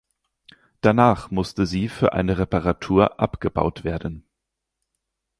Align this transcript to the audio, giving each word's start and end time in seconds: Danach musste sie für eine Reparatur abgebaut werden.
Danach 0.81 1.29
musste 1.29 1.67
sie 1.67 1.87
für 1.87 2.11
eine 2.11 2.39
Reparatur 2.39 3.19
abgebaut 3.19 3.83
werden. 3.83 4.25